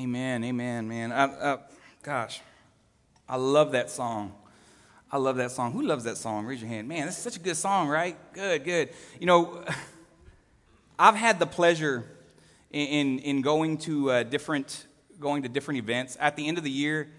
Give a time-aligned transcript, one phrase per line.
[0.00, 1.12] Amen, amen, man.
[1.12, 1.58] I, I,
[2.02, 2.40] gosh,
[3.28, 4.32] I love that song.
[5.12, 5.72] I love that song.
[5.72, 6.46] Who loves that song?
[6.46, 6.88] Raise your hand.
[6.88, 8.16] Man, this is such a good song, right?
[8.32, 8.88] Good, good.
[9.18, 9.62] You know,
[10.98, 12.06] I've had the pleasure
[12.70, 14.86] in, in, in going to uh, different
[15.18, 16.16] going to different events.
[16.18, 17.10] At the end of the year,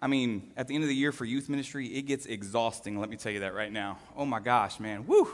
[0.00, 2.98] I mean, at the end of the year for youth ministry, it gets exhausting.
[2.98, 3.98] Let me tell you that right now.
[4.16, 5.06] Oh my gosh, man.
[5.06, 5.28] Woo!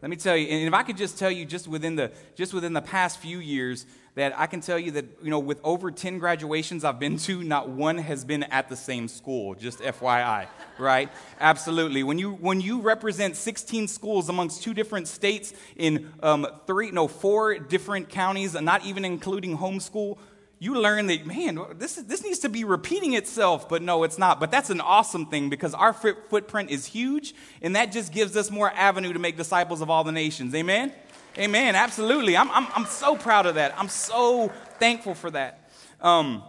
[0.00, 2.54] Let me tell you, and if I could just tell you just within the just
[2.54, 3.84] within the past few years,
[4.14, 7.42] that I can tell you that, you know, with over 10 graduations I've been to,
[7.42, 10.48] not one has been at the same school, just FYI,
[10.78, 11.10] right?
[11.40, 12.02] Absolutely.
[12.02, 17.08] When you, when you represent 16 schools amongst two different states in um, three, no,
[17.08, 20.18] four different counties, not even including homeschool,
[20.58, 24.38] you learn that, man, this, this needs to be repeating itself, but no, it's not.
[24.38, 28.48] But that's an awesome thing because our footprint is huge, and that just gives us
[28.48, 30.54] more avenue to make disciples of all the nations.
[30.54, 30.92] Amen?
[31.38, 31.74] Amen.
[31.74, 32.36] Absolutely.
[32.36, 33.74] I'm, I'm, I'm so proud of that.
[33.78, 35.70] I'm so thankful for that.
[35.98, 36.42] Um,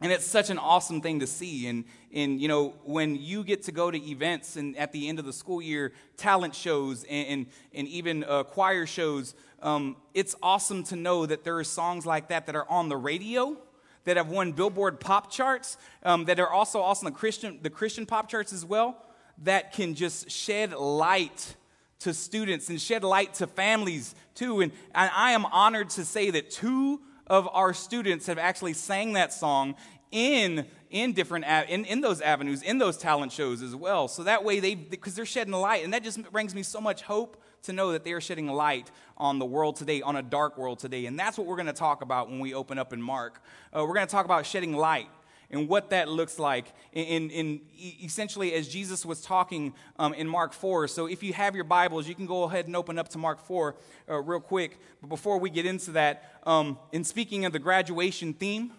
[0.00, 1.68] and it's such an awesome thing to see.
[1.68, 5.20] And, and, you know, when you get to go to events and at the end
[5.20, 10.34] of the school year, talent shows and, and, and even uh, choir shows, um, it's
[10.42, 13.56] awesome to know that there are songs like that that are on the radio,
[14.04, 18.06] that have won Billboard pop charts, um, that are also, also the Christian, the Christian
[18.06, 19.00] pop charts as well,
[19.44, 21.54] that can just shed light
[22.00, 24.60] to students and shed light to families too.
[24.60, 29.14] And, and I am honored to say that two of our students have actually sang
[29.14, 29.74] that song
[30.12, 34.08] in in different in, in those avenues in those talent shows as well.
[34.08, 35.84] So that way they because they're shedding light.
[35.84, 38.90] And that just brings me so much hope to know that they are shedding light
[39.16, 41.06] on the world today on a dark world today.
[41.06, 43.42] And that's what we're going to talk about when we open up in mark.
[43.76, 45.08] Uh, we're going to talk about shedding light
[45.50, 47.60] and what that looks like in, in,
[48.02, 50.88] essentially as Jesus was talking um, in Mark 4.
[50.88, 53.40] So if you have your Bibles, you can go ahead and open up to Mark
[53.40, 53.76] 4
[54.08, 54.78] uh, real quick.
[55.00, 58.72] But before we get into that, um, in speaking of the graduation theme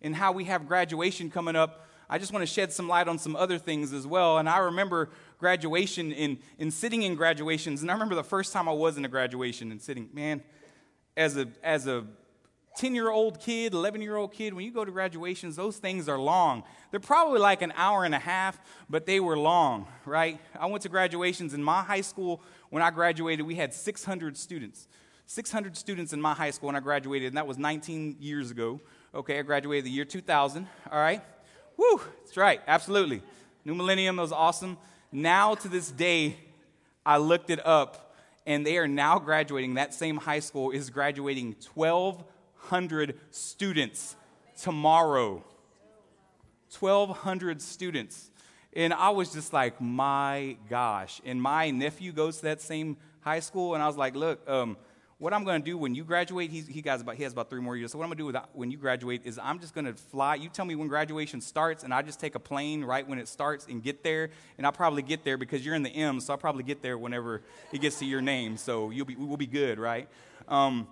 [0.00, 3.18] and how we have graduation coming up, I just want to shed some light on
[3.18, 4.38] some other things as well.
[4.38, 7.82] And I remember graduation and, in sitting in graduations.
[7.82, 10.42] And I remember the first time I was in a graduation and sitting, man,
[11.16, 12.04] as a, as a
[12.76, 16.08] 10 year old kid, 11 year old kid, when you go to graduations, those things
[16.08, 16.64] are long.
[16.90, 18.58] They're probably like an hour and a half,
[18.90, 20.40] but they were long, right?
[20.58, 22.42] I went to graduations in my high school.
[22.70, 24.88] When I graduated, we had 600 students.
[25.26, 28.80] 600 students in my high school when I graduated, and that was 19 years ago.
[29.14, 31.22] Okay, I graduated the year 2000, all right?
[31.76, 33.22] Woo, that's right, absolutely.
[33.64, 34.76] New millennium, was awesome.
[35.12, 36.36] Now to this day,
[37.06, 39.74] I looked it up, and they are now graduating.
[39.74, 42.24] That same high school is graduating 12
[42.68, 44.16] 1,200 students
[44.60, 45.44] tomorrow.
[46.78, 48.30] 1,200 students.
[48.72, 51.20] And I was just like, my gosh.
[51.24, 54.76] And my nephew goes to that same high school, and I was like, look, um,
[55.18, 57.48] what I'm going to do when you graduate, he, he, has about, he has about
[57.48, 57.92] three more years.
[57.92, 59.94] So, what I'm going to do with, when you graduate is I'm just going to
[59.94, 60.34] fly.
[60.34, 63.28] You tell me when graduation starts, and I just take a plane right when it
[63.28, 64.30] starts and get there.
[64.58, 66.98] And I'll probably get there because you're in the M, so I'll probably get there
[66.98, 67.42] whenever
[67.72, 68.56] it gets to your name.
[68.56, 70.08] So, you'll be, we'll be good, right?
[70.48, 70.88] Um,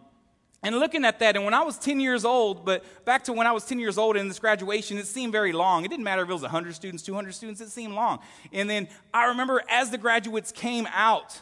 [0.65, 3.49] and looking at that, and when I was 10 years old, but back to when
[3.49, 5.85] I was 10 years old in this graduation, it seemed very long.
[5.85, 8.21] It didn't matter if it was 100 students, 200 students, it seemed long.
[8.53, 11.41] And then I remember as the graduates came out,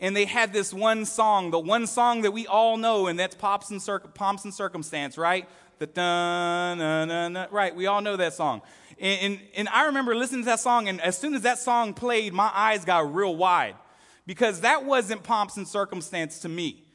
[0.00, 3.36] and they had this one song, the one song that we all know, and that's
[3.36, 5.48] Pops and, Cir- Pomps and Circumstance, right?
[5.78, 8.62] The dun, dun, dun, dun, right, we all know that song.
[9.00, 11.94] And, and, and I remember listening to that song, and as soon as that song
[11.94, 13.76] played, my eyes got real wide
[14.26, 16.87] because that wasn't Pomps and Circumstance to me.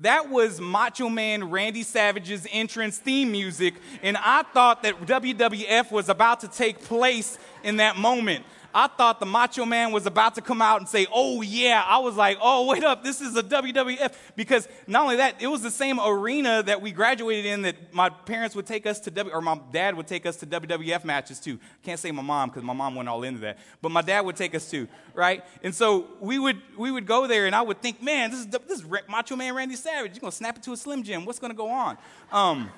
[0.00, 6.08] That was Macho Man Randy Savage's entrance theme music, and I thought that WWF was
[6.08, 8.44] about to take place in that moment.
[8.74, 11.82] I thought the Macho Man was about to come out and say, Oh, yeah.
[11.86, 13.02] I was like, Oh, wait up.
[13.02, 14.14] This is a WWF.
[14.36, 18.10] Because not only that, it was the same arena that we graduated in that my
[18.10, 21.40] parents would take us to, w- or my dad would take us to WWF matches
[21.40, 21.58] too.
[21.82, 23.58] Can't say my mom because my mom went all into that.
[23.80, 25.42] But my dad would take us to, right?
[25.62, 28.46] And so we would, we would go there and I would think, Man, this is,
[28.46, 30.12] this is Macho Man Randy Savage.
[30.12, 31.24] You're going to snap it to a Slim Jim.
[31.24, 31.98] What's going to go on?
[32.30, 32.70] Um,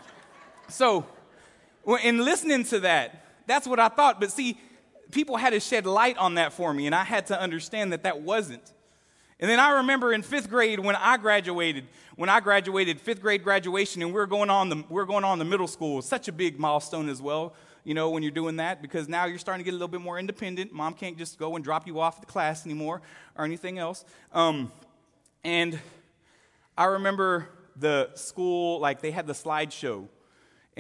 [0.69, 1.05] so,
[2.03, 4.21] in listening to that, that's what I thought.
[4.21, 4.59] But see,
[5.10, 8.03] people had to shed light on that for me, and I had to understand that
[8.03, 8.72] that wasn't.
[9.39, 11.86] And then I remember in fifth grade when I graduated,
[12.16, 15.24] when I graduated, fifth grade graduation, and we are going on the we we're going
[15.24, 16.03] on the middle school.
[16.03, 19.39] Such a big milestone as well, you know, when you're doing that because now you're
[19.39, 20.72] starting to get a little bit more independent.
[20.72, 23.01] Mom can't just go and drop you off at the class anymore
[23.36, 24.04] or anything else.
[24.33, 24.71] Um,
[25.42, 25.78] and
[26.77, 30.07] I remember the school like they had the slideshow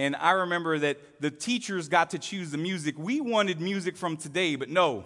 [0.00, 2.94] and I remember that the teachers got to choose the music.
[2.98, 5.04] We wanted music from today, but no.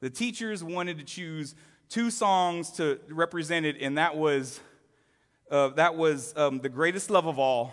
[0.00, 1.54] The teachers wanted to choose
[1.88, 4.58] two songs to represent it, and that was,
[5.48, 7.72] uh, that was um, The Greatest Love of All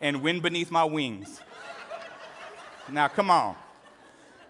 [0.00, 1.40] and Wind Beneath My Wings.
[2.88, 3.56] Now, come on.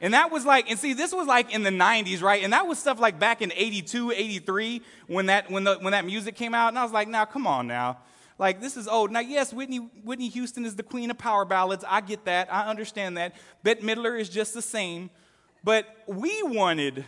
[0.03, 2.45] And that was like, and see, this was like in the 90s, right?
[2.45, 6.05] And that was stuff like back in 82, 83 when that, when, the, when that
[6.05, 6.69] music came out.
[6.69, 7.97] And I was like, now, come on now.
[8.39, 9.11] Like, this is old.
[9.11, 11.85] Now, yes, Whitney, Whitney Houston is the queen of power ballads.
[11.87, 12.53] I get that.
[12.53, 13.35] I understand that.
[13.65, 15.11] Bette Midler is just the same.
[15.65, 17.05] But we wanted,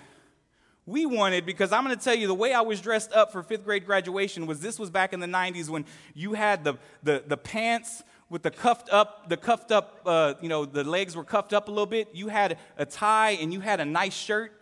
[0.86, 3.44] we wanted, because I'm going to tell you, the way I was dressed up for
[3.44, 5.84] fifth grade graduation was this was back in the 90s when
[6.14, 6.74] you had the,
[7.04, 11.14] the, the pants with the cuffed up, the cuffed up, uh, you know, the legs
[11.14, 12.08] were cuffed up a little bit.
[12.12, 14.52] You had a tie and you had a nice shirt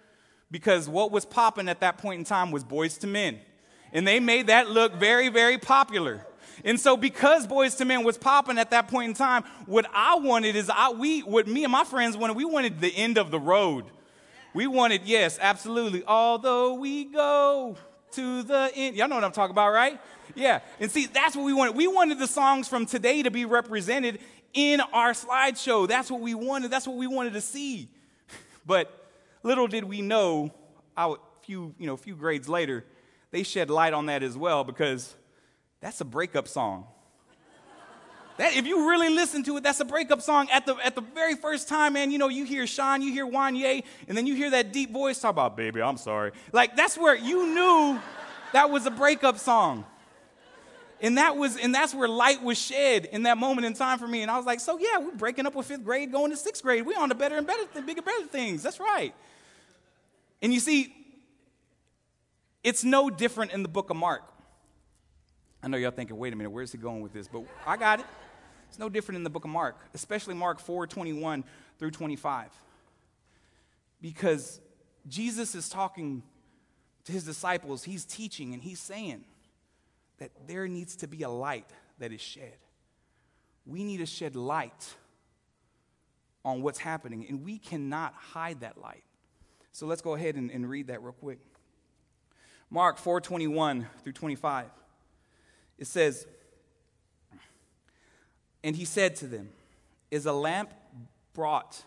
[0.50, 3.40] because what was popping at that point in time was Boyz II Men.
[3.92, 6.26] And they made that look very, very popular.
[6.64, 10.16] And so because Boyz II Men was popping at that point in time, what I
[10.16, 13.30] wanted is I, we, what me and my friends wanted, we wanted the end of
[13.30, 13.84] the road.
[14.54, 16.04] We wanted, yes, absolutely.
[16.04, 17.76] Although we go
[18.12, 18.96] to the end.
[18.96, 20.00] Y'all know what I'm talking about, right?
[20.34, 20.60] Yeah.
[20.80, 21.76] And see, that's what we wanted.
[21.76, 24.20] We wanted the songs from today to be represented
[24.54, 25.86] in our slideshow.
[25.86, 26.70] That's what we wanted.
[26.70, 27.88] That's what we wanted to see.
[28.66, 28.92] But
[29.42, 30.52] little did we know,
[30.94, 32.84] a few, you know, few grades later,
[33.30, 35.14] they shed light on that as well because
[35.80, 36.86] that's a breakup song.
[38.38, 40.48] That, if you really listen to it, that's a breakup song.
[40.52, 43.26] At the, at the very first time, man, you know, you hear Shawn, you hear
[43.26, 46.30] Wanya, and then you hear that deep voice talk about, baby, I'm sorry.
[46.52, 47.98] Like, that's where you knew
[48.52, 49.84] that was a breakup song.
[51.00, 54.06] And that was, and that's where light was shed in that moment in time for
[54.06, 54.22] me.
[54.22, 56.62] And I was like, so yeah, we're breaking up with fifth grade, going to sixth
[56.62, 56.86] grade.
[56.86, 58.62] We're on to better and better, bigger, better things.
[58.62, 59.14] That's right.
[60.42, 60.94] And you see,
[62.62, 64.22] it's no different in the book of Mark.
[65.62, 67.28] I know y'all thinking, wait a minute, where's he going with this?
[67.28, 68.06] But I got it.
[68.68, 71.44] It's no different in the book of Mark, especially Mark 4 21
[71.78, 72.50] through 25.
[74.00, 74.60] Because
[75.08, 76.22] Jesus is talking
[77.04, 79.24] to his disciples, he's teaching, and he's saying
[80.18, 81.68] that there needs to be a light
[81.98, 82.56] that is shed.
[83.66, 84.94] We need to shed light
[86.44, 89.04] on what's happening, and we cannot hide that light.
[89.72, 91.38] So let's go ahead and, and read that real quick.
[92.70, 94.66] Mark 4 21 through 25.
[95.78, 96.26] It says,
[98.64, 99.50] and he said to them,
[100.10, 100.72] Is a lamp
[101.32, 101.84] brought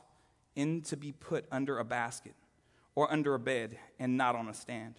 [0.55, 2.33] in to be put under a basket
[2.95, 4.95] or under a bed and not on a stand?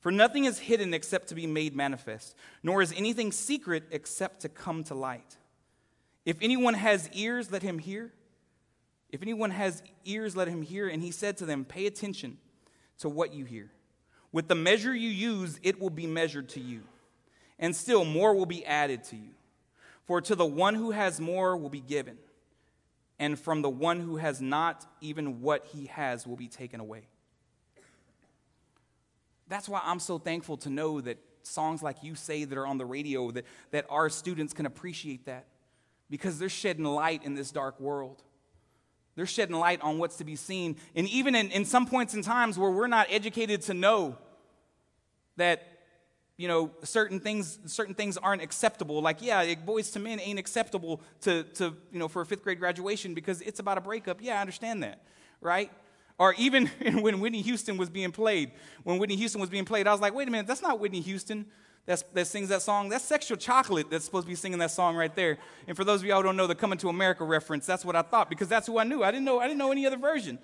[0.00, 4.48] For nothing is hidden except to be made manifest, nor is anything secret except to
[4.48, 5.36] come to light.
[6.24, 8.12] If anyone has ears, let him hear.
[9.10, 10.88] If anyone has ears, let him hear.
[10.88, 12.38] And he said to them, Pay attention
[12.98, 13.70] to what you hear.
[14.30, 16.82] With the measure you use, it will be measured to you,
[17.58, 19.30] and still more will be added to you.
[20.06, 22.16] For to the one who has more will be given,
[23.18, 27.08] and from the one who has not, even what he has will be taken away.
[29.48, 32.78] That's why I'm so thankful to know that songs like you say that are on
[32.78, 35.46] the radio, that, that our students can appreciate that
[36.10, 38.22] because they're shedding light in this dark world.
[39.16, 40.76] They're shedding light on what's to be seen.
[40.94, 44.16] And even in, in some points in times where we're not educated to know
[45.36, 45.62] that
[46.38, 49.02] you know, certain things, certain things aren't acceptable.
[49.02, 52.58] Like, yeah, Boyz II Men ain't acceptable to, to, you know, for a fifth grade
[52.58, 54.18] graduation because it's about a breakup.
[54.22, 55.02] Yeah, I understand that,
[55.42, 55.70] right?
[56.16, 56.66] Or even
[57.00, 58.52] when Whitney Houston was being played,
[58.84, 61.02] when Whitney Houston was being played, I was like, wait a minute, that's not Whitney
[61.02, 61.44] Houston
[61.88, 62.90] that's, that sings that song.
[62.90, 65.38] That's Sexual Chocolate that's supposed to be singing that song right there.
[65.66, 67.96] And for those of y'all who don't know the Coming to America reference, that's what
[67.96, 69.02] I thought because that's who I knew.
[69.02, 70.38] I didn't know, I didn't know any other version,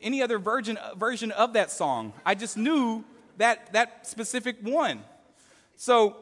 [0.00, 2.14] any other version, version of that song.
[2.24, 3.04] I just knew
[3.36, 5.02] that, that specific one.
[5.80, 6.14] So,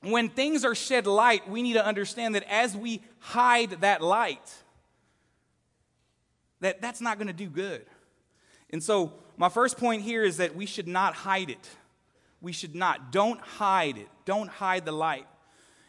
[0.00, 4.54] when things are shed light, we need to understand that as we hide that light,
[6.60, 7.84] that that's not going to do good.
[8.70, 11.68] And so, my first point here is that we should not hide it.
[12.40, 13.12] We should not.
[13.12, 14.08] Don't hide it.
[14.24, 15.26] Don't hide the light.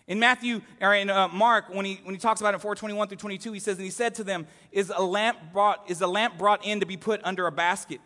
[0.05, 3.07] In Matthew, or in uh, Mark, when he, when he talks about it in 421
[3.07, 6.07] through 22, he says, And he said to them, Is a lamp brought, is a
[6.07, 8.01] lamp brought in to be put under a basket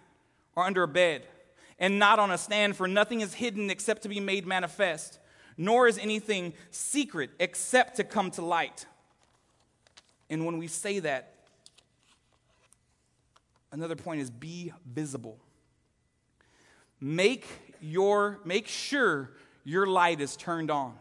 [0.56, 1.26] or under a bed?
[1.80, 5.20] And not on a stand, for nothing is hidden except to be made manifest,
[5.58, 8.86] nor is anything secret except to come to light.
[10.30, 11.34] And when we say that,
[13.72, 15.38] another point is be visible.
[17.00, 17.48] Make
[17.82, 19.32] your make sure
[19.64, 20.98] your light is turned on.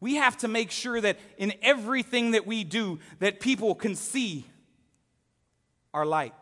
[0.00, 4.46] We have to make sure that in everything that we do that people can see
[5.92, 6.32] our light.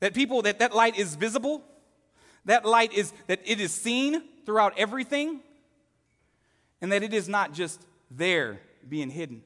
[0.00, 1.62] That people, that that light is visible,
[2.44, 5.40] that light is, that it is seen throughout everything,
[6.80, 9.42] and that it is not just there being hidden.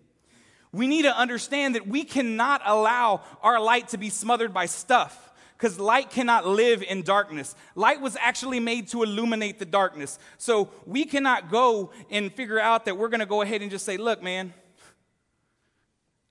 [0.73, 5.33] We need to understand that we cannot allow our light to be smothered by stuff
[5.57, 7.55] because light cannot live in darkness.
[7.75, 10.19] Light was actually made to illuminate the darkness.
[10.37, 13.85] So we cannot go and figure out that we're going to go ahead and just
[13.85, 14.53] say, look, man,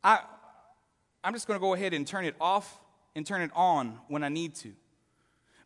[0.04, 0.20] I,
[1.24, 2.80] I'm just going to go ahead and turn it off
[3.18, 4.72] and turn it on when I need to.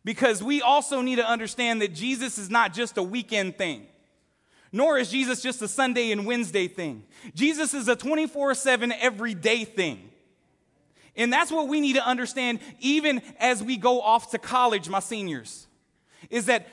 [0.04, 3.86] Because we also need to understand that Jesus is not just a weekend thing,
[4.72, 7.04] nor is Jesus just a Sunday and Wednesday thing.
[7.34, 10.08] Jesus is a 24 7 everyday thing.
[11.14, 15.00] And that's what we need to understand even as we go off to college, my
[15.00, 15.66] seniors,
[16.30, 16.66] is that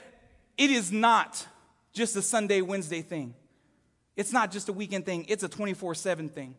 [0.57, 1.45] it is not
[1.91, 3.35] just a Sunday, Wednesday thing.
[4.15, 6.55] It's not just a weekend thing, it's a 24 7 thing.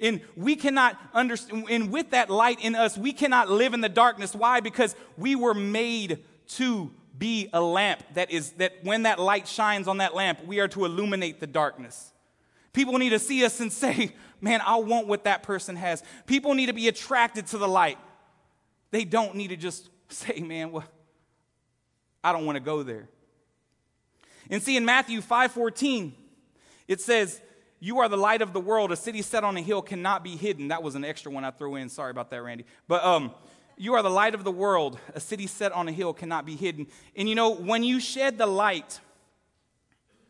[0.00, 3.88] And we cannot understand, and with that light in us, we cannot live in the
[3.88, 4.34] darkness.
[4.34, 4.60] Why?
[4.60, 9.86] Because we were made to be a lamp that is, that when that light shines
[9.86, 12.12] on that lamp, we are to illuminate the darkness.
[12.72, 16.02] People need to see us and say, man, I want what that person has.
[16.26, 17.98] People need to be attracted to the light.
[18.90, 20.84] They don't need to just say, man, well,
[22.22, 23.08] I don't want to go there.
[24.50, 26.12] And see in Matthew 5:14,
[26.86, 27.40] it says,
[27.84, 28.92] You are the light of the world.
[28.92, 30.68] A city set on a hill cannot be hidden.
[30.68, 31.90] That was an extra one I threw in.
[31.90, 32.64] Sorry about that, Randy.
[32.88, 33.30] But um,
[33.76, 34.98] you are the light of the world.
[35.14, 36.86] A city set on a hill cannot be hidden.
[37.14, 39.00] And you know, when you shed the light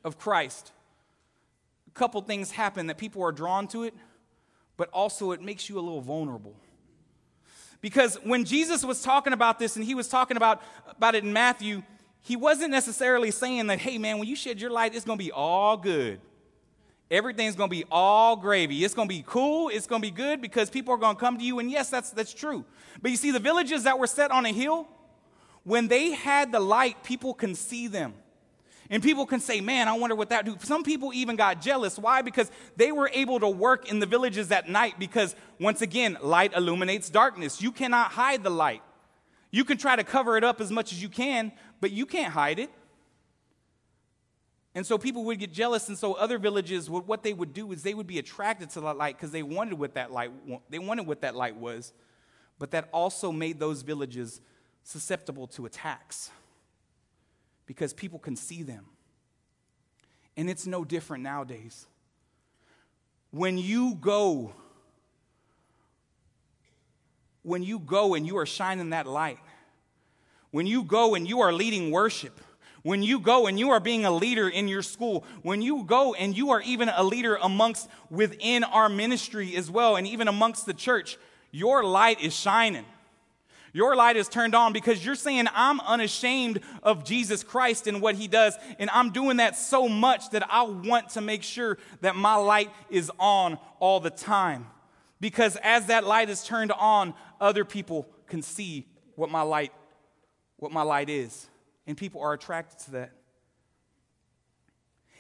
[0.03, 0.73] of Christ,
[1.87, 3.95] a couple things happen that people are drawn to it,
[4.77, 6.57] but also it makes you a little vulnerable.
[7.81, 11.33] Because when Jesus was talking about this and he was talking about, about it in
[11.33, 11.85] Matthew,
[12.21, 15.31] he wasn't necessarily saying that, hey man, when you shed your light, it's gonna be
[15.31, 16.21] all good.
[17.15, 18.85] Everything's gonna be all gravy.
[18.85, 21.59] It's gonna be cool, it's gonna be good because people are gonna come to you,
[21.59, 22.65] and yes, that's that's true.
[23.01, 24.89] But you see, the villages that were set on a hill,
[25.63, 28.15] when they had the light, people can see them.
[28.91, 30.57] And people can say, man, I wonder what that do.
[30.61, 31.99] Some people even got jealous.
[31.99, 32.21] Why?
[32.21, 36.55] Because they were able to work in the villages at night because, once again, light
[36.55, 37.63] illuminates darkness.
[37.63, 38.83] You cannot hide the light.
[39.51, 42.33] You can try to cover it up as much as you can, but you can't
[42.33, 42.71] hide it.
[44.75, 47.85] And so people would get jealous, and so other villages, what they would do is
[47.85, 50.33] they would be attracted to that light because they wanted what that light,
[50.69, 51.93] they wanted what that light was.
[52.59, 54.41] But that also made those villages
[54.83, 56.31] susceptible to attacks
[57.67, 58.87] because people can see them.
[60.37, 61.87] And it's no different nowadays.
[63.31, 64.55] When you go,
[67.43, 69.39] when you go and you are shining that light,
[70.51, 72.41] when you go and you are leading worship,
[72.85, 76.15] when you go and you are being a leader in your school, when you go
[76.15, 80.67] and you are even a leader amongst within our ministry as well, and even amongst
[80.67, 81.17] the church,
[81.51, 82.85] your light is shining.
[83.73, 88.17] Your light is turned on because you're saying, I'm unashamed of Jesus Christ and what
[88.17, 88.55] he does.
[88.79, 92.71] And I'm doing that so much that I want to make sure that my light
[92.91, 94.67] is on all the time.
[95.21, 98.87] Because as that light is turned on, other people can see
[99.17, 99.73] what my light,
[100.59, 101.49] what my light is.
[101.87, 103.13] And people are attracted to that.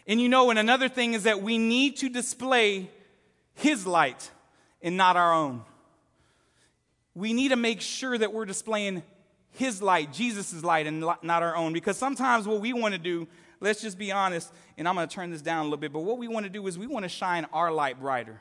[0.06, 2.90] And you know, and another thing is that we need to display
[3.54, 4.30] his light
[4.82, 5.62] and not our own
[7.14, 9.02] we need to make sure that we're displaying
[9.52, 11.72] his light, Jesus' light, and not our own.
[11.72, 13.28] Because sometimes what we want to do,
[13.60, 16.00] let's just be honest, and I'm going to turn this down a little bit, but
[16.00, 18.40] what we want to do is we want to shine our light brighter.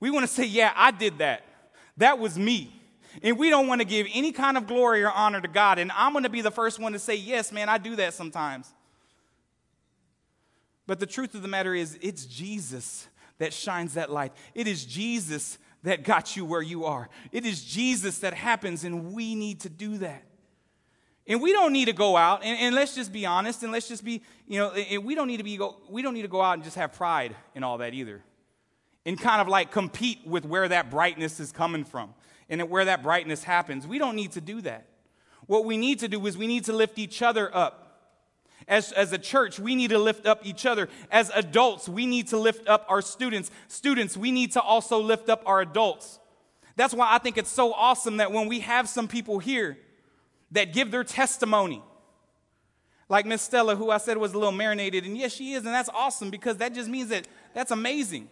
[0.00, 1.44] We want to say, yeah, I did that.
[1.98, 2.80] That was me.
[3.22, 5.78] And we don't want to give any kind of glory or honor to God.
[5.78, 8.14] And I'm going to be the first one to say, yes, man, I do that
[8.14, 8.72] sometimes.
[10.86, 14.32] But the truth of the matter is, it's Jesus that shines that light.
[14.54, 17.08] It is Jesus that got you where you are.
[17.32, 20.22] It is Jesus that happens, and we need to do that.
[21.26, 23.88] And we don't need to go out, and, and let's just be honest, and let's
[23.88, 26.28] just be, you know, and we don't need to be go, we don't need to
[26.28, 28.22] go out and just have pride in all that either.
[29.06, 32.14] And kind of like compete with where that brightness is coming from
[32.48, 33.86] and where that brightness happens.
[33.86, 34.86] We don't need to do that.
[35.46, 37.80] What we need to do is we need to lift each other up.
[38.66, 40.88] As, as a church, we need to lift up each other.
[41.10, 43.50] As adults, we need to lift up our students.
[43.68, 46.18] Students, we need to also lift up our adults.
[46.76, 49.76] That's why I think it's so awesome that when we have some people here
[50.52, 51.82] that give their testimony,
[53.08, 55.74] like Miss Stella, who I said was a little marinated, and yes, she is, and
[55.74, 58.30] that's awesome because that just means that that's amazing.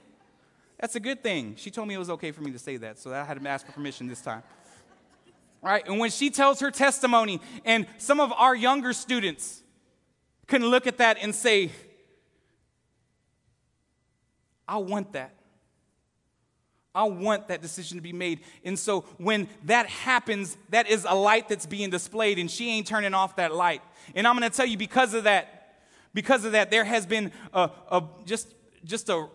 [0.82, 1.54] That's a good thing.
[1.56, 3.48] She told me it was okay for me to say that, so I had to
[3.48, 4.42] ask for permission this time.
[5.62, 5.86] Right?
[5.86, 9.62] And when she tells her testimony, and some of our younger students,
[10.48, 11.70] can look at that and say,
[14.66, 15.32] I want that.
[16.92, 18.40] I want that decision to be made.
[18.64, 22.88] And so when that happens, that is a light that's being displayed, and she ain't
[22.88, 23.82] turning off that light.
[24.16, 25.78] And I'm going to tell you because of that,
[26.12, 28.52] because of that, there has been a, a just
[28.84, 29.28] just a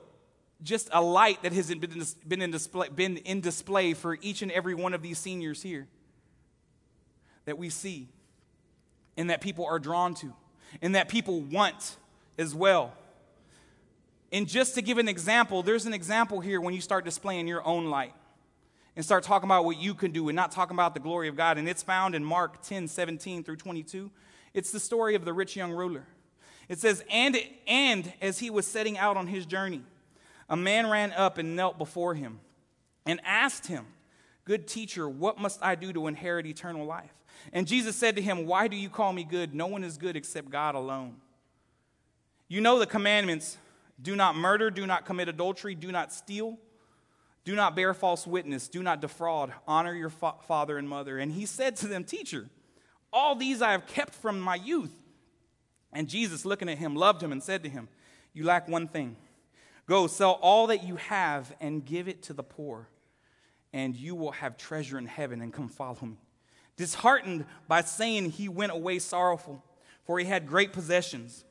[0.64, 4.52] just a light that has been, been, in display, been in display for each and
[4.52, 5.88] every one of these seniors here
[7.46, 8.08] that we see
[9.16, 10.34] and that people are drawn to
[10.82, 11.98] and that people want
[12.38, 12.94] as well.
[14.32, 17.66] And just to give an example, there's an example here when you start displaying your
[17.66, 18.14] own light.
[18.96, 21.36] and start talking about what you can do and not talking about the glory of
[21.36, 21.60] God.
[21.60, 24.10] And it's found in Mark 10 17 through 22.
[24.56, 26.08] It's the story of the rich young ruler.
[26.68, 27.38] It says, and,
[27.68, 29.84] and as he was setting out on his journey,
[30.50, 32.40] a man ran up and knelt before him
[33.06, 33.86] and asked him,
[34.46, 37.14] Good teacher, what must I do to inherit eternal life?
[37.52, 39.54] And Jesus said to him, Why do you call me good?
[39.54, 41.16] No one is good except God alone.
[42.48, 43.58] You know the commandments
[44.02, 46.58] do not murder, do not commit adultery, do not steal,
[47.44, 51.18] do not bear false witness, do not defraud, honor your fa- father and mother.
[51.18, 52.50] And he said to them, Teacher,
[53.12, 54.94] all these I have kept from my youth.
[55.92, 57.88] And Jesus, looking at him, loved him and said to him,
[58.34, 59.16] You lack one thing.
[59.88, 62.90] Go sell all that you have and give it to the poor,
[63.72, 66.18] and you will have treasure in heaven, and come follow me.
[66.76, 69.64] Disheartened by saying he went away sorrowful,
[70.06, 71.44] for he had great possessions.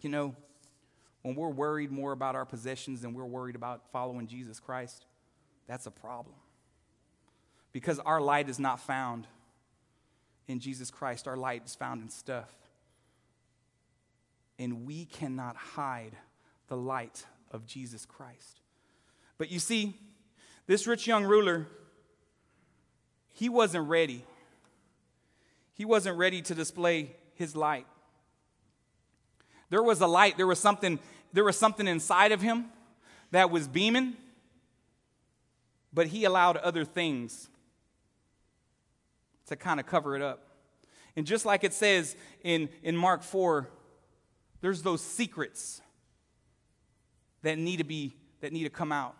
[0.00, 0.36] You know,
[1.22, 5.06] when we're worried more about our possessions than we're worried about following Jesus Christ,
[5.66, 6.34] that's a problem.
[7.72, 9.26] Because our light is not found
[10.48, 12.48] in Jesus Christ, our light is found in stuff.
[14.60, 16.12] And we cannot hide
[16.68, 18.60] the light of Jesus Christ.
[19.38, 19.96] But you see,
[20.66, 21.66] this rich young ruler,
[23.32, 24.22] he wasn't ready.
[25.72, 27.86] He wasn't ready to display his light.
[29.70, 30.98] There was a light, there was something,
[31.32, 32.66] there was something inside of him
[33.30, 34.14] that was beaming,
[35.90, 37.48] but he allowed other things
[39.46, 40.48] to kind of cover it up.
[41.16, 42.14] And just like it says
[42.44, 43.66] in, in Mark 4,
[44.60, 45.80] there's those secrets
[47.42, 49.14] that need to be that need to come out.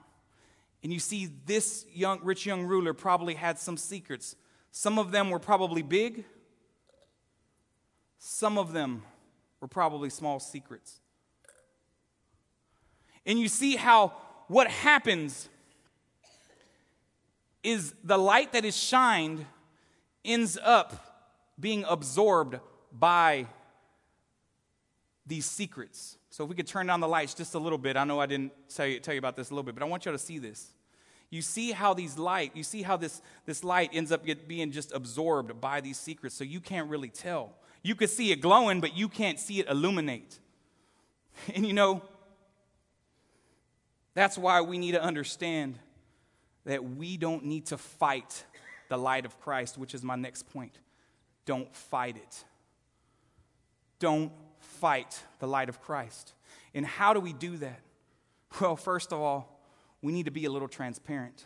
[0.82, 4.37] And you see this young rich young ruler probably had some secrets.
[4.70, 6.25] Some of them were probably big.
[8.18, 9.02] Some of them
[9.61, 11.00] were probably small secrets.
[13.26, 14.12] And you see how
[14.49, 15.49] what happens
[17.62, 19.44] is the light that is shined
[20.24, 22.59] ends up being absorbed
[22.92, 23.46] by
[25.31, 26.19] these secrets.
[26.29, 28.27] So if we could turn down the lights just a little bit, I know I
[28.27, 30.19] didn't tell you, tell you about this a little bit, but I want you all
[30.19, 30.73] to see this.
[31.31, 34.93] You see how these light, you see how this, this light ends up being just
[34.93, 37.55] absorbed by these secrets, so you can't really tell.
[37.83, 40.38] You could see it glowing, but you can't see it illuminate.
[41.55, 42.03] And you know,
[44.14, 45.79] that's why we need to understand
[46.66, 48.45] that we don't need to fight
[48.88, 50.77] the light of Christ, which is my next point.
[51.47, 52.45] Don't fight it.
[54.01, 54.33] Don't
[54.81, 56.33] fight the light of Christ.
[56.75, 57.81] And how do we do that?
[58.61, 59.61] Well, first of all,
[60.03, 61.45] we need to be a little transparent.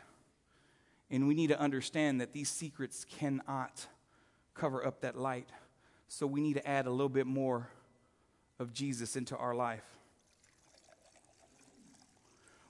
[1.11, 3.87] And we need to understand that these secrets cannot
[4.55, 5.49] cover up that light.
[6.09, 7.69] So we need to add a little bit more
[8.59, 9.85] of Jesus into our life.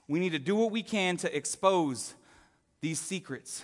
[0.07, 2.13] We need to do what we can to expose
[2.81, 3.63] these secrets.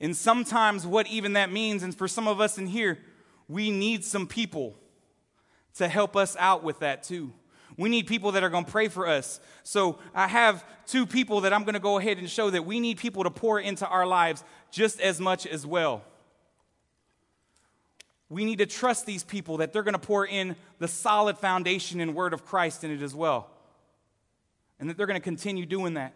[0.00, 2.98] And sometimes, what even that means, and for some of us in here,
[3.48, 4.76] we need some people
[5.76, 7.32] to help us out with that too.
[7.76, 9.40] We need people that are going to pray for us.
[9.64, 12.78] So I have two people that I'm going to go ahead and show that we
[12.78, 16.02] need people to pour into our lives just as much as well.
[18.28, 22.00] We need to trust these people that they're going to pour in the solid foundation
[22.00, 23.50] and word of Christ in it as well.
[24.78, 26.14] And that they're going to continue doing that.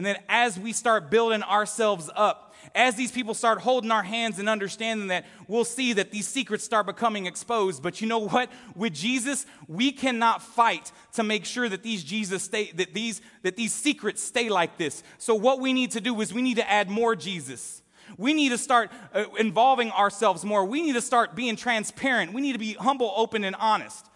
[0.00, 4.38] And then as we start building ourselves up, as these people start holding our hands
[4.38, 7.82] and understanding that, we'll see that these secrets start becoming exposed.
[7.82, 8.50] But you know what?
[8.74, 13.56] With Jesus, we cannot fight to make sure that these Jesus stay, that these, that
[13.56, 15.02] these secrets stay like this.
[15.18, 17.82] So what we need to do is we need to add more Jesus.
[18.16, 20.64] We need to start uh, involving ourselves more.
[20.64, 22.32] We need to start being transparent.
[22.32, 24.06] We need to be humble, open, and honest.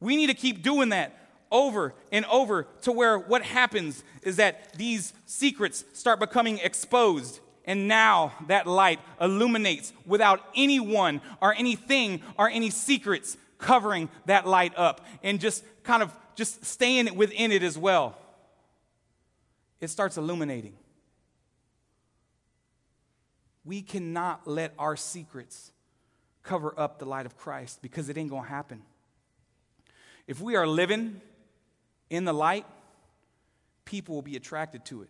[0.00, 1.23] We need to keep doing that
[1.54, 7.38] over and over to where what happens is that these secrets start becoming exposed.
[7.64, 14.76] And now that light illuminates without anyone or anything or any secrets covering that light
[14.76, 18.18] up and just kind of just staying within it as well.
[19.80, 20.74] It starts illuminating.
[23.64, 25.70] We cannot let our secrets
[26.42, 28.82] cover up the light of Christ because it ain't going to happen.
[30.26, 31.20] If we are living
[32.14, 32.66] in the light,
[33.84, 35.08] people will be attracted to it.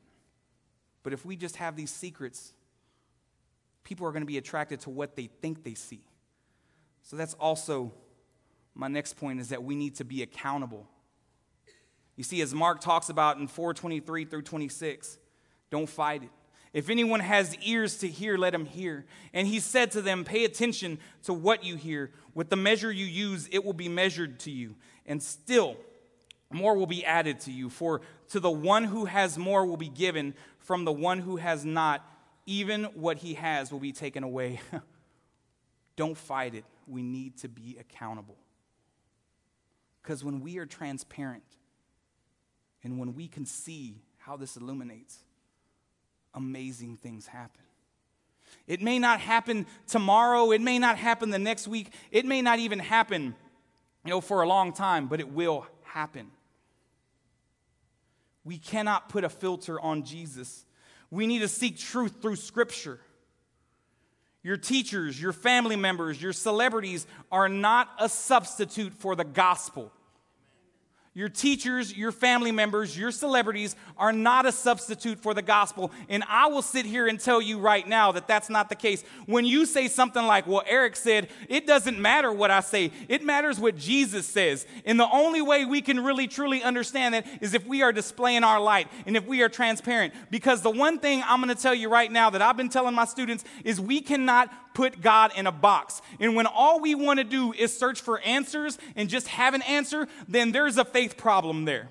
[1.03, 2.53] But if we just have these secrets,
[3.83, 6.01] people are going to be attracted to what they think they see.
[7.03, 7.93] So that's also
[8.75, 10.89] my next point is that we need to be accountable.
[12.17, 15.19] You see, as Mark talks about in 423 through 26,
[15.71, 16.31] don't fight it.
[16.73, 19.07] If anyone has ears to hear, let him hear.
[19.33, 22.11] And he said to them, Pay attention to what you hear.
[22.35, 24.75] With the measure you use, it will be measured to you.
[25.07, 25.77] And still,
[26.55, 27.69] more will be added to you.
[27.69, 31.65] For To the one who has more will be given, from the one who has
[31.65, 32.09] not,
[32.47, 34.61] even what he has will be taken away.
[35.97, 36.65] Don't fight it.
[36.87, 38.37] We need to be accountable.
[40.03, 41.45] Because when we are transparent
[42.83, 45.19] and when we can see how this illuminates,
[46.35, 47.63] amazing things happen.
[48.67, 52.59] It may not happen tomorrow, it may not happen the next week, it may not
[52.59, 53.35] even happen,
[54.05, 56.31] you know, for a long time, but it will happen.
[58.45, 60.65] We cannot put a filter on Jesus.
[61.11, 63.01] We need to seek truth through scripture.
[64.43, 69.91] Your teachers, your family members, your celebrities are not a substitute for the gospel.
[71.17, 75.93] Your teachers, your family members, your celebrities are not a substitute for the gospel.
[76.09, 79.05] And I will sit here and tell you right now that that's not the case.
[79.27, 83.23] When you say something like, well, Eric said, it doesn't matter what I say, it
[83.23, 84.67] matters what Jesus says.
[84.85, 88.43] And the only way we can really truly understand that is if we are displaying
[88.43, 90.15] our light and if we are transparent.
[90.33, 92.93] Because the one thing I'm going to tell you right now that I've been telling
[92.93, 96.03] my students is we cannot put God in a box.
[96.21, 99.63] And when all we want to do is search for answers and just have an
[99.63, 101.89] answer, then there's a faith problem there.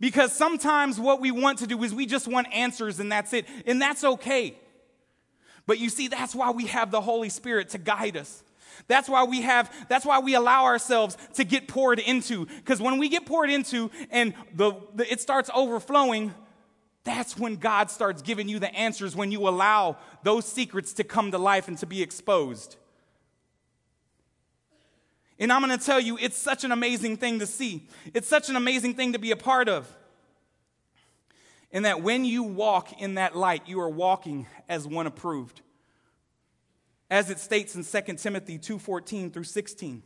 [0.00, 3.46] Because sometimes what we want to do is we just want answers and that's it.
[3.66, 4.56] And that's okay.
[5.66, 8.42] But you see, that's why we have the Holy Spirit to guide us.
[8.88, 12.46] That's why we have, that's why we allow ourselves to get poured into.
[12.46, 16.34] Because when we get poured into and the, the, it starts overflowing,
[17.04, 21.32] that's when God starts giving you the answers when you allow those secrets to come
[21.32, 22.76] to life and to be exposed.
[25.38, 27.88] And I'm going to tell you, it's such an amazing thing to see.
[28.14, 29.92] It's such an amazing thing to be a part of.
[31.72, 35.62] And that when you walk in that light, you are walking as one approved.
[37.10, 40.02] As it states in 2 Timothy 2:14 through 16.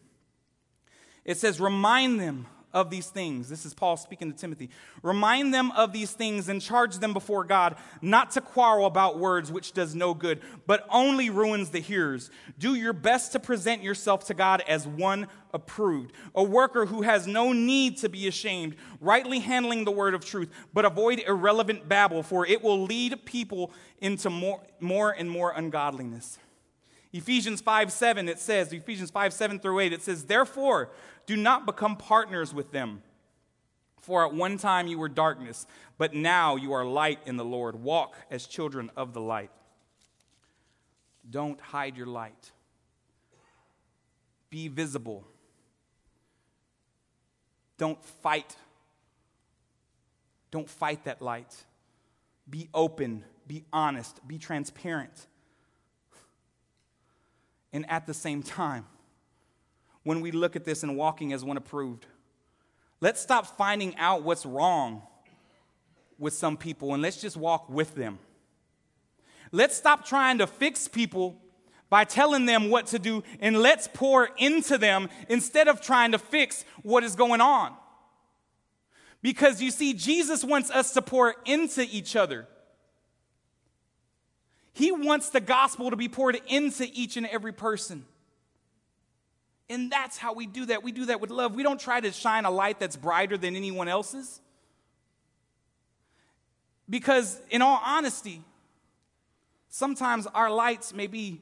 [1.24, 3.48] It says, "Remind them of these things.
[3.48, 4.68] This is Paul speaking to Timothy.
[5.02, 9.50] Remind them of these things and charge them before God not to quarrel about words,
[9.50, 12.30] which does no good, but only ruins the hearers.
[12.58, 17.26] Do your best to present yourself to God as one approved, a worker who has
[17.26, 22.22] no need to be ashamed, rightly handling the word of truth, but avoid irrelevant babble,
[22.22, 26.38] for it will lead people into more, more and more ungodliness.
[27.12, 30.90] Ephesians 5 7, it says, Ephesians 5 7 through 8, it says, Therefore,
[31.26, 33.02] do not become partners with them.
[34.00, 35.66] For at one time you were darkness,
[35.98, 37.74] but now you are light in the Lord.
[37.74, 39.50] Walk as children of the light.
[41.28, 42.52] Don't hide your light.
[44.48, 45.26] Be visible.
[47.78, 48.54] Don't fight.
[50.50, 51.52] Don't fight that light.
[52.48, 53.24] Be open.
[53.46, 54.26] Be honest.
[54.26, 55.26] Be transparent.
[57.76, 58.86] And at the same time,
[60.02, 62.06] when we look at this and walking as one approved.
[63.02, 65.02] Let's stop finding out what's wrong
[66.18, 68.18] with some people and let's just walk with them.
[69.52, 71.36] Let's stop trying to fix people
[71.90, 76.18] by telling them what to do and let's pour into them instead of trying to
[76.18, 77.74] fix what is going on.
[79.20, 82.48] Because you see, Jesus wants us to pour into each other.
[84.76, 88.04] He wants the gospel to be poured into each and every person.
[89.70, 90.82] And that's how we do that.
[90.82, 91.54] We do that with love.
[91.54, 94.38] We don't try to shine a light that's brighter than anyone else's.
[96.90, 98.42] Because, in all honesty,
[99.70, 101.40] sometimes our lights may be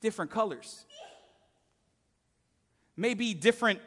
[0.00, 0.84] different colors,
[2.96, 3.80] may be different,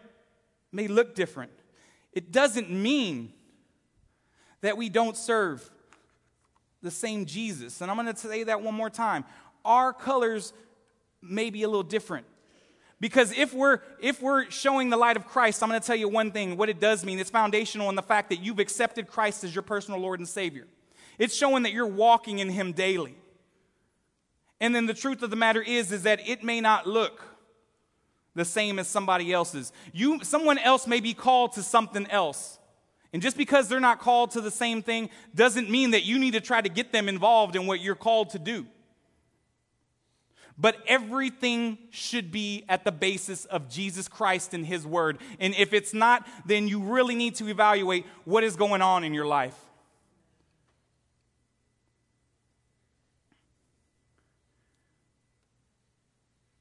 [0.74, 1.54] may look different.
[2.12, 3.32] It doesn't mean
[4.60, 5.72] that we don't serve
[6.88, 7.82] the same Jesus.
[7.82, 9.26] And I'm going to say that one more time.
[9.66, 10.54] Our colors
[11.22, 12.26] may be a little different.
[13.00, 16.10] Because if we're if we're showing the light of Christ, I'm going to tell you
[16.10, 19.44] one thing, what it does mean, it's foundational in the fact that you've accepted Christ
[19.44, 20.66] as your personal Lord and Savior.
[21.20, 23.16] It's showing that you're walking in him daily.
[24.60, 27.22] And then the truth of the matter is is that it may not look
[28.34, 29.72] the same as somebody else's.
[29.94, 32.58] You someone else may be called to something else.
[33.18, 36.34] And just because they're not called to the same thing doesn't mean that you need
[36.34, 38.68] to try to get them involved in what you're called to do.
[40.56, 45.18] But everything should be at the basis of Jesus Christ and His Word.
[45.40, 49.16] And if it's not, then you really need to evaluate what is going on in
[49.16, 49.58] your life.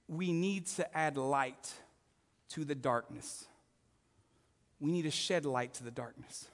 [0.08, 1.74] We need to add light
[2.48, 3.44] to the darkness.
[4.80, 6.46] We need to shed light to the darkness.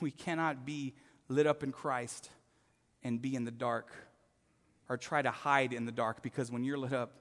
[0.00, 0.94] We cannot be
[1.28, 2.30] lit up in Christ
[3.02, 3.90] and be in the dark
[4.88, 7.12] or try to hide in the dark because when you're lit up,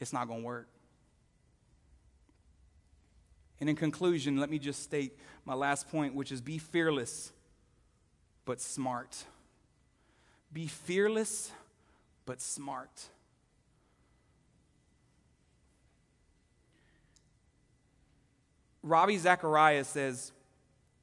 [0.00, 0.68] it's not going to work.
[3.60, 7.32] And in conclusion, let me just state my last point, which is be fearless,
[8.44, 9.24] but smart.
[10.52, 11.50] Be fearless,
[12.24, 13.08] but smart.
[18.88, 20.32] Ravi Zacharias says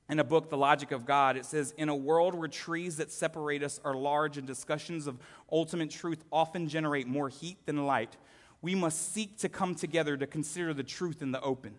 [0.09, 3.11] in a book, The Logic of God, it says, In a world where trees that
[3.11, 5.19] separate us are large and discussions of
[5.51, 8.17] ultimate truth often generate more heat than light,
[8.61, 11.75] we must seek to come together to consider the truth in the open.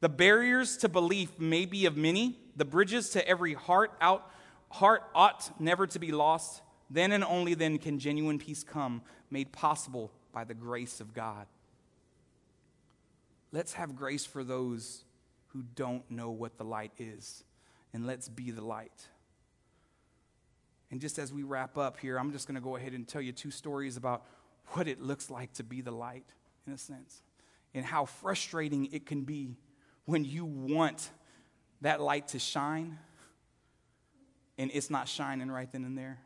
[0.00, 4.30] The barriers to belief may be of many, the bridges to every heart out
[4.70, 6.60] heart ought never to be lost.
[6.90, 11.46] Then and only then can genuine peace come, made possible by the grace of God.
[13.54, 15.04] Let's have grace for those
[15.52, 17.44] who don't know what the light is,
[17.92, 19.06] and let's be the light.
[20.90, 23.20] And just as we wrap up here, I'm just going to go ahead and tell
[23.22, 24.24] you two stories about
[24.70, 26.24] what it looks like to be the light,
[26.66, 27.22] in a sense,
[27.74, 29.56] and how frustrating it can be
[30.04, 31.08] when you want
[31.80, 32.98] that light to shine
[34.58, 36.18] and it's not shining right then and there.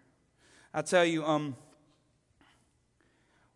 [0.72, 1.56] I tell you, um,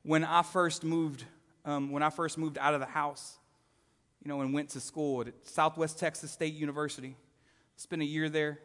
[0.03, 1.25] when I first moved,
[1.65, 3.39] um, when I first moved out of the house,
[4.23, 7.17] you know, and went to school at Southwest Texas State University,
[7.77, 8.61] spent a year there,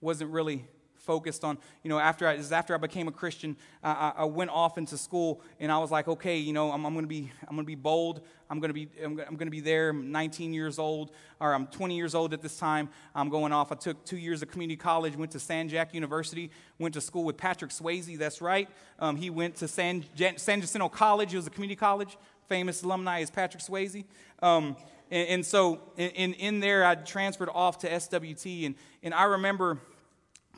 [0.00, 0.66] wasn't really
[1.02, 4.78] focused on, you know, after I, after I became a Christian, I, I, went off
[4.78, 7.56] into school and I was like, okay, you know, I'm, I'm going to be, I'm
[7.56, 8.20] going to be bold.
[8.48, 9.90] I'm going to be, I'm, I'm going to be there.
[9.90, 11.10] I'm 19 years old,
[11.40, 12.88] or I'm 20 years old at this time.
[13.14, 13.72] I'm going off.
[13.72, 17.24] I took two years of community college, went to San Jac University, went to school
[17.24, 18.16] with Patrick Swayze.
[18.16, 18.68] That's right.
[18.98, 20.04] Um, he went to San,
[20.36, 21.32] San Jacinto College.
[21.32, 22.16] It was a community college.
[22.48, 24.04] Famous alumni is Patrick Swayze.
[24.42, 24.76] Um,
[25.10, 28.66] and, and, so in, in there, I transferred off to SWT.
[28.66, 29.78] And, and I remember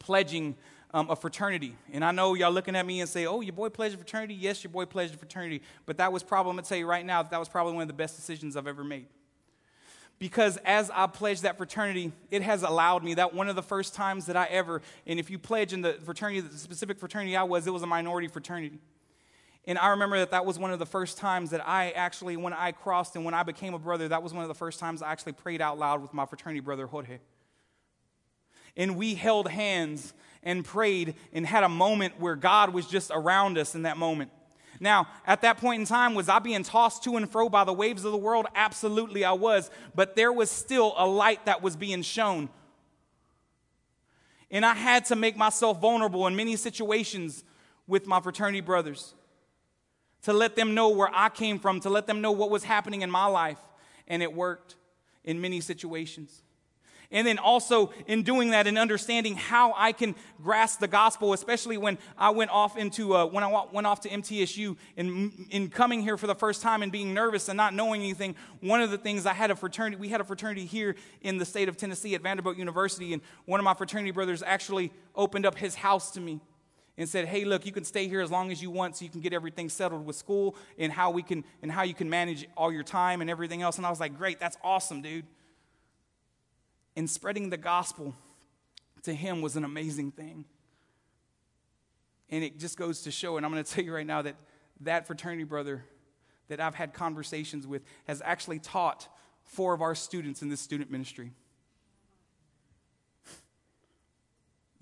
[0.00, 0.56] pledging
[0.94, 1.76] um, a fraternity.
[1.92, 4.34] And I know y'all looking at me and say, oh, your boy pledged a fraternity?
[4.34, 5.60] Yes, your boy pledged a fraternity.
[5.86, 7.72] But that was probably, I'm going to tell you right now, that, that was probably
[7.72, 9.06] one of the best decisions I've ever made.
[10.20, 13.94] Because as I pledged that fraternity, it has allowed me that one of the first
[13.94, 17.42] times that I ever, and if you pledge in the fraternity, the specific fraternity I
[17.42, 18.78] was, it was a minority fraternity.
[19.66, 22.52] And I remember that that was one of the first times that I actually, when
[22.52, 25.00] I crossed and when I became a brother, that was one of the first times
[25.00, 27.18] I actually prayed out loud with my fraternity brother, Jorge
[28.76, 33.56] and we held hands and prayed and had a moment where God was just around
[33.58, 34.30] us in that moment.
[34.80, 37.72] Now, at that point in time, was I being tossed to and fro by the
[37.72, 38.46] waves of the world?
[38.54, 39.70] Absolutely, I was.
[39.94, 42.48] But there was still a light that was being shown.
[44.50, 47.44] And I had to make myself vulnerable in many situations
[47.86, 49.14] with my fraternity brothers
[50.24, 53.02] to let them know where I came from, to let them know what was happening
[53.02, 53.58] in my life.
[54.08, 54.76] And it worked
[55.22, 56.42] in many situations.
[57.10, 61.76] And then also in doing that and understanding how I can grasp the gospel, especially
[61.76, 66.02] when I went off into, uh, when I went off to MTSU and in coming
[66.02, 68.34] here for the first time and being nervous and not knowing anything.
[68.60, 71.44] One of the things I had a fraternity, we had a fraternity here in the
[71.44, 73.12] state of Tennessee at Vanderbilt University.
[73.12, 76.40] And one of my fraternity brothers actually opened up his house to me
[76.96, 79.10] and said, "Hey, look, you can stay here as long as you want, so you
[79.10, 82.46] can get everything settled with school and how we can and how you can manage
[82.56, 85.26] all your time and everything else." And I was like, "Great, that's awesome, dude."
[86.96, 88.14] and spreading the gospel
[89.02, 90.44] to him was an amazing thing.
[92.30, 94.36] And it just goes to show, and I'm going to tell you right now that
[94.80, 95.84] that fraternity brother
[96.48, 99.08] that I've had conversations with has actually taught
[99.44, 101.32] four of our students in this student ministry.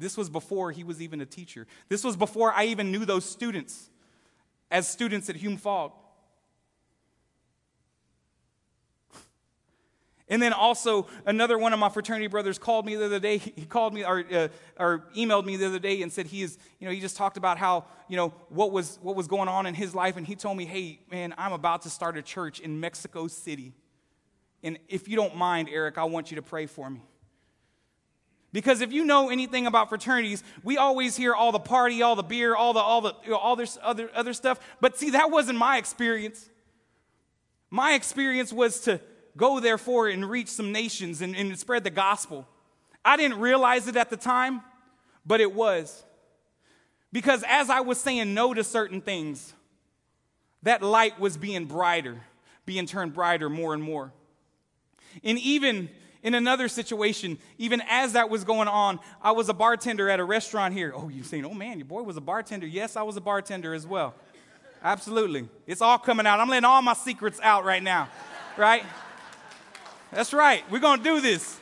[0.02, 1.66] This was before he was even a teacher.
[1.88, 3.88] This was before I even knew those students
[4.70, 5.92] as students at Hume Fogg.
[10.28, 13.36] And then also, another one of my fraternity brothers called me the other day.
[13.36, 16.58] He called me or, uh, or emailed me the other day and said he is,
[16.80, 19.66] you know, he just talked about how, you know, what was, what was going on
[19.66, 20.16] in his life.
[20.16, 23.74] And he told me, hey, man, I'm about to start a church in Mexico City.
[24.62, 27.02] And if you don't mind, Eric, I want you to pray for me.
[28.52, 32.22] Because if you know anything about fraternities, we always hear all the party, all the
[32.22, 34.60] beer, all the all the you know, all this other other stuff.
[34.80, 36.50] But see, that wasn't my experience.
[37.70, 39.00] My experience was to
[39.36, 42.46] Go there therefore and reach some nations and, and spread the gospel.
[43.04, 44.60] I didn't realize it at the time,
[45.24, 46.04] but it was.
[47.12, 49.54] Because as I was saying no to certain things,
[50.62, 52.20] that light was being brighter,
[52.66, 54.12] being turned brighter more and more.
[55.24, 55.88] And even
[56.22, 60.24] in another situation, even as that was going on, I was a bartender at a
[60.24, 60.92] restaurant here.
[60.94, 62.66] Oh, you're saying, oh man, your boy was a bartender.
[62.66, 64.14] Yes, I was a bartender as well.
[64.84, 65.48] Absolutely.
[65.66, 66.40] It's all coming out.
[66.40, 68.08] I'm letting all my secrets out right now,
[68.56, 68.84] right?
[70.12, 70.62] That's right.
[70.70, 71.58] We're going to do this.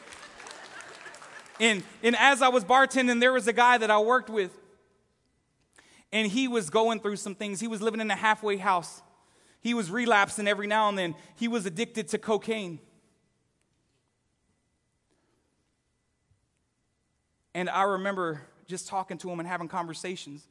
[1.59, 4.57] And, and as I was bartending, there was a guy that I worked with.
[6.13, 7.61] And he was going through some things.
[7.61, 9.03] He was living in a halfway house.
[9.61, 11.15] He was relapsing every now and then.
[11.37, 12.81] He was addicted to cocaine.
[17.55, 20.47] And I remember just talking to him and having conversations.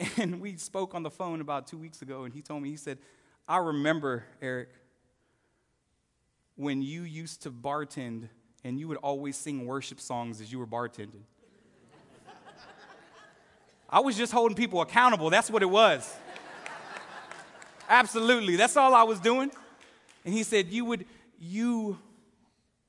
[0.16, 2.76] And we spoke on the phone about two weeks ago, and he told me, he
[2.76, 2.98] said,
[3.48, 4.68] I remember, Eric,
[6.54, 8.28] when you used to bartend
[8.62, 11.22] and you would always sing worship songs as you were bartending.
[13.90, 15.30] I was just holding people accountable.
[15.30, 16.14] That's what it was.
[17.88, 18.56] Absolutely.
[18.56, 19.50] That's all I was doing.
[20.24, 21.06] And he said, You would,
[21.40, 21.98] you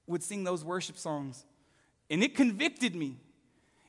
[0.08, 1.46] would sing those worship songs.
[2.10, 3.18] And it convicted me.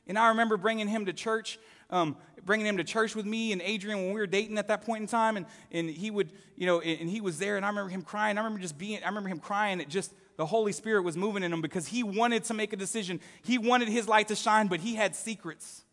[0.07, 1.57] And I remember bringing him to church,
[1.89, 4.81] um, bringing him to church with me and Adrian when we were dating at that
[4.83, 5.37] point in time.
[5.37, 7.57] And, and he would, you know, and he was there.
[7.57, 8.37] And I remember him crying.
[8.37, 9.79] I remember just being, I remember him crying.
[9.79, 12.75] It just, the Holy Spirit was moving in him because he wanted to make a
[12.75, 13.19] decision.
[13.43, 15.83] He wanted his light to shine, but he had secrets.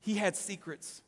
[0.00, 1.02] He had secrets.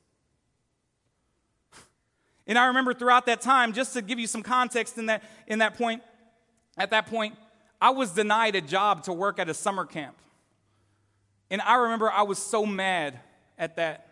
[2.46, 5.60] And I remember throughout that time, just to give you some context in that, in
[5.60, 6.02] that point,
[6.76, 7.36] at that point,
[7.80, 10.16] I was denied a job to work at a summer camp.
[11.52, 13.20] And I remember I was so mad
[13.56, 14.08] at that.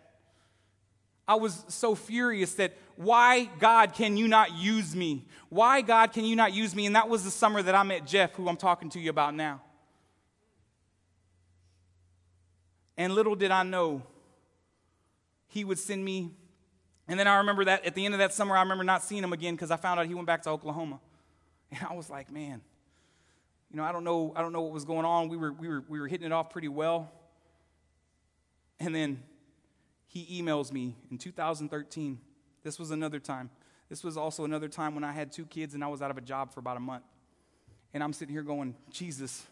[1.27, 5.25] I was so furious that why, God, can you not use me?
[5.49, 6.85] Why, God, can you not use me?
[6.85, 9.35] And that was the summer that I met Jeff, who I'm talking to you about
[9.35, 9.61] now.
[12.95, 14.03] And little did I know,
[15.47, 16.31] he would send me
[17.11, 19.21] and then I remember that at the end of that summer, I remember not seeing
[19.21, 20.99] him again because I found out he went back to Oklahoma.
[21.73, 22.59] And I was like, man,
[23.69, 25.29] you know, I don't know, I don't know what was going on.
[25.29, 27.09] We were, we were, we were hitting it off pretty well.
[28.81, 29.21] And then
[30.07, 32.19] he emails me in 2013.
[32.63, 33.51] This was another time.
[33.89, 36.17] This was also another time when I had two kids and I was out of
[36.17, 37.03] a job for about a month.
[37.93, 39.45] And I'm sitting here going, Jesus,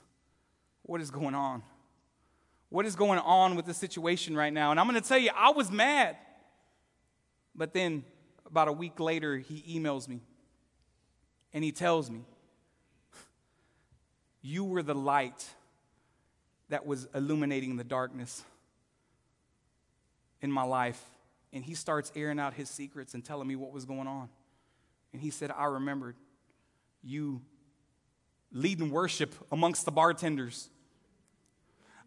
[0.82, 1.62] what is going on?
[2.70, 4.72] What is going on with the situation right now?
[4.72, 6.18] And I'm going to tell you, I was mad.
[7.54, 8.04] But then
[8.48, 10.22] about a week later, he emails me
[11.54, 12.22] and he tells me,
[14.42, 15.48] You were the light
[16.70, 18.44] that was illuminating the darkness
[20.42, 21.04] in my life.
[21.52, 24.30] And he starts airing out his secrets and telling me what was going on.
[25.14, 26.16] And he said, I remembered
[27.04, 27.42] you
[28.52, 30.70] leading worship amongst the bartenders.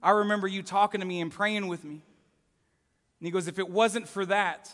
[0.02, 1.94] I remember you talking to me and praying with me.
[1.94, 4.72] And he goes, If it wasn't for that,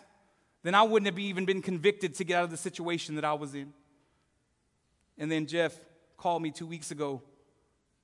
[0.62, 3.34] then I wouldn't have even been convicted to get out of the situation that I
[3.34, 3.72] was in.
[5.16, 5.78] And then Jeff
[6.16, 7.22] called me two weeks ago.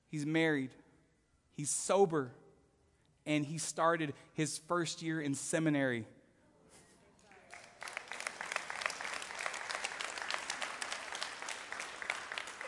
[0.09, 0.71] He's married,
[1.53, 2.31] he's sober,
[3.25, 6.05] and he started his first year in seminary.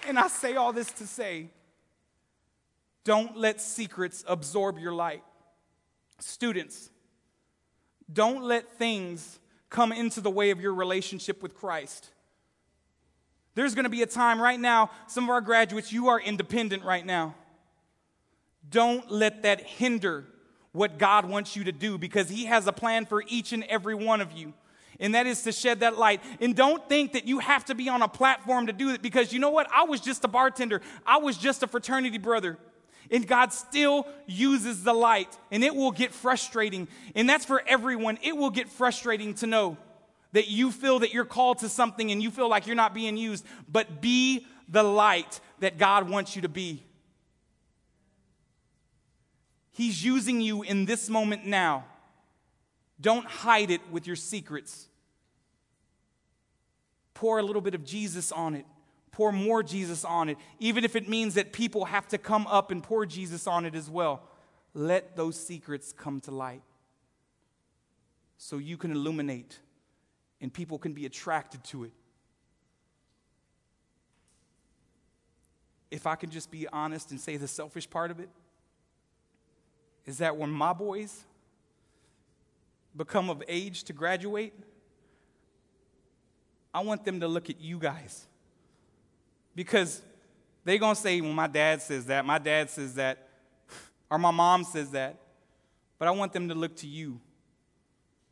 [0.08, 1.50] And I say all this to say
[3.04, 5.24] don't let secrets absorb your light.
[6.20, 6.90] Students,
[8.12, 9.40] don't let things
[9.70, 12.10] come into the way of your relationship with Christ.
[13.56, 16.84] There's going to be a time right now, some of our graduates, you are independent
[16.84, 17.36] right now.
[18.70, 20.26] Don't let that hinder
[20.78, 23.96] what God wants you to do because He has a plan for each and every
[23.96, 24.54] one of you.
[25.00, 26.22] And that is to shed that light.
[26.40, 29.32] And don't think that you have to be on a platform to do it because
[29.34, 29.68] you know what?
[29.74, 32.58] I was just a bartender, I was just a fraternity brother.
[33.10, 36.90] And God still uses the light, and it will get frustrating.
[37.16, 38.20] And that's for everyone.
[38.22, 39.78] It will get frustrating to know
[40.34, 43.16] that you feel that you're called to something and you feel like you're not being
[43.16, 46.84] used, but be the light that God wants you to be.
[49.78, 51.86] He's using you in this moment now.
[53.00, 54.88] Don't hide it with your secrets.
[57.14, 58.66] Pour a little bit of Jesus on it
[59.18, 62.70] pour more Jesus on it, even if it means that people have to come up
[62.70, 64.22] and pour Jesus on it as well.
[64.76, 66.62] Let those secrets come to light
[68.38, 69.58] so you can illuminate
[70.40, 71.94] and people can be attracted to it.
[75.90, 78.30] If I can just be honest and say the selfish part of it,
[80.08, 81.26] is that when my boys
[82.96, 84.54] become of age to graduate,
[86.74, 88.26] I want them to look at you guys
[89.54, 90.02] because
[90.64, 93.28] they're going to say, well, my dad says that, my dad says that,
[94.10, 95.20] or my mom says that.
[96.00, 97.20] But I want them to look to you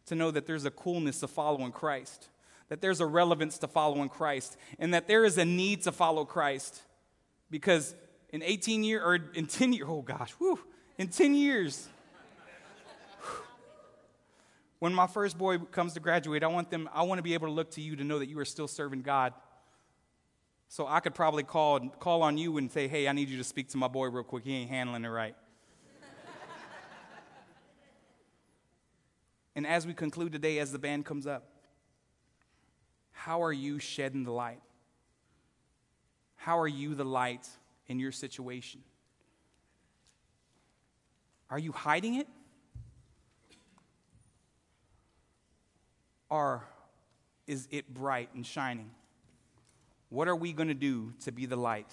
[0.05, 2.29] to know that there's a coolness to following Christ,
[2.69, 6.25] that there's a relevance to following Christ, and that there is a need to follow
[6.25, 6.81] Christ.
[7.49, 7.95] Because
[8.29, 10.59] in 18 years, or in 10 years, oh gosh, whew,
[10.97, 11.87] in 10 years,
[14.79, 17.47] when my first boy comes to graduate, I want them, I want to be able
[17.47, 19.33] to look to you to know that you are still serving God
[20.67, 23.43] so I could probably call, call on you and say, hey, I need you to
[23.43, 24.43] speak to my boy real quick.
[24.43, 25.35] He ain't handling it right.
[29.55, 31.49] and as we conclude today, as the band comes up,
[33.11, 34.61] how are you shedding the light?
[36.35, 37.47] How are you the light
[37.87, 38.81] in your situation?
[41.49, 42.27] Are you hiding it?
[46.29, 46.63] Or
[47.47, 48.89] is it bright and shining?
[50.09, 51.87] What are we going to do to be the light?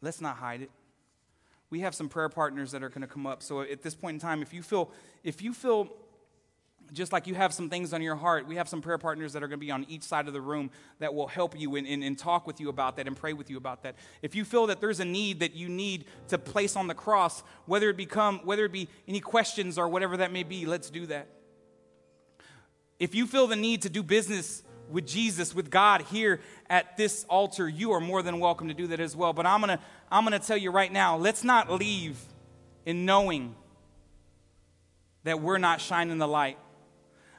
[0.00, 0.70] Let's not hide it.
[1.68, 3.42] We have some prayer partners that are going to come up.
[3.42, 4.92] So at this point in time, if you feel
[5.24, 5.88] if you feel
[6.92, 9.42] just like you have some things on your heart, we have some prayer partners that
[9.42, 11.86] are going to be on each side of the room that will help you and,
[11.86, 13.96] and, and, talk with you about that and pray with you about that.
[14.22, 17.42] If you feel that there's a need that you need to place on the cross,
[17.66, 21.06] whether it become whether it be any questions or whatever that may be, let's do
[21.06, 21.28] that.
[22.98, 27.24] If you feel the need to do business with Jesus, with God here at this
[27.28, 29.32] altar, you are more than welcome to do that as well.
[29.32, 29.78] But I'm to
[30.10, 32.18] I'm going to tell you right now, let's not leave
[32.84, 33.54] in knowing
[35.24, 36.58] that we're not shining the light.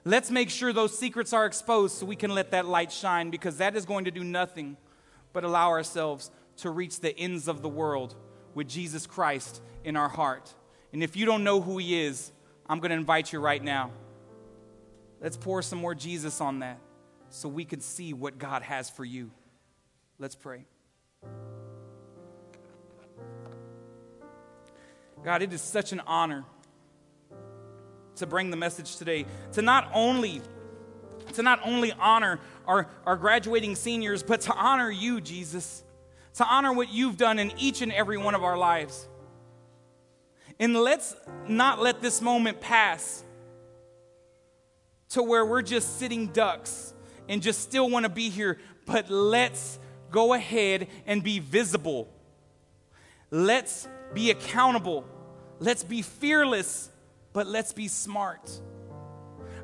[0.07, 3.57] Let's make sure those secrets are exposed so we can let that light shine because
[3.57, 4.77] that is going to do nothing
[5.33, 8.15] but allow ourselves to reach the ends of the world
[8.55, 10.53] with Jesus Christ in our heart.
[10.93, 12.31] And if you don't know who he is,
[12.69, 13.91] I'm going to invite you right now.
[15.19, 16.79] Let's pour some more Jesus on that
[17.29, 19.29] so we can see what God has for you.
[20.19, 20.63] Let's pray.
[25.21, 26.45] God, it is such an honor
[28.17, 30.41] to bring the message today to not only
[31.33, 35.83] to not only honor our, our graduating seniors, but to honor you, Jesus,
[36.35, 39.07] to honor what you've done in each and every one of our lives.
[40.59, 41.15] And let's
[41.47, 43.23] not let this moment pass
[45.09, 46.93] to where we're just sitting ducks
[47.29, 49.79] and just still want to be here, but let's
[50.11, 52.07] go ahead and be visible.
[53.29, 55.05] Let's be accountable.
[55.59, 56.89] Let's be fearless,
[57.37, 58.49] but let's be smart.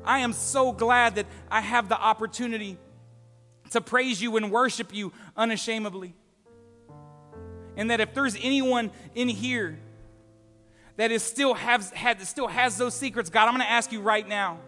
[0.04, 2.78] I am so glad that I have the opportunity
[3.70, 6.14] to praise you and worship you unashamedly.
[7.76, 9.76] And that if there's anyone in here
[10.98, 14.00] that is still has had still has those secrets, God, I'm going to ask you
[14.00, 14.60] right now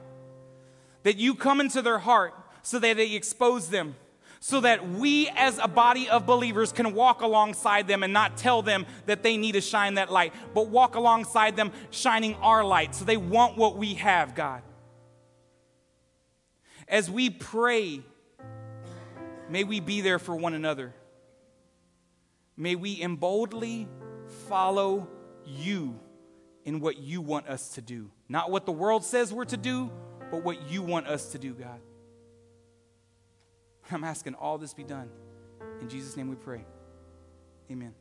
[1.05, 3.95] that you come into their heart so that they expose them
[4.41, 8.62] so that we as a body of believers can walk alongside them and not tell
[8.62, 12.95] them that they need to shine that light, but walk alongside them shining our light
[12.95, 14.62] so they want what we have, God.
[16.89, 18.03] As we pray,
[19.49, 20.95] may we be there for one another.
[22.57, 23.89] May we emboldly
[24.49, 25.09] follow
[25.45, 25.99] you
[26.64, 28.11] in what you want us to do.
[28.28, 29.91] Not what the world says we're to do,
[30.30, 31.80] but what you want us to do, God.
[33.91, 35.11] I'm asking all this be done.
[35.80, 36.64] In Jesus' name we pray.
[37.70, 37.95] Amen.